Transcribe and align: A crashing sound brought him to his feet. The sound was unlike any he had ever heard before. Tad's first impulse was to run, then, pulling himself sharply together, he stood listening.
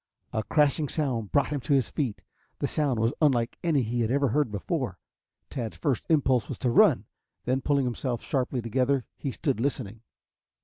A 0.33 0.41
crashing 0.41 0.89
sound 0.89 1.31
brought 1.31 1.49
him 1.49 1.59
to 1.59 1.73
his 1.75 1.89
feet. 1.91 2.23
The 2.57 2.65
sound 2.65 2.99
was 2.99 3.13
unlike 3.21 3.59
any 3.63 3.83
he 3.83 4.01
had 4.01 4.09
ever 4.09 4.29
heard 4.29 4.51
before. 4.51 4.97
Tad's 5.51 5.77
first 5.77 6.07
impulse 6.09 6.49
was 6.49 6.57
to 6.57 6.71
run, 6.71 7.05
then, 7.45 7.61
pulling 7.61 7.85
himself 7.85 8.23
sharply 8.23 8.63
together, 8.63 9.05
he 9.15 9.31
stood 9.31 9.59
listening. 9.59 10.01